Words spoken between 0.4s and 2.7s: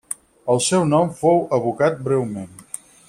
El seu nom fou evocat breument.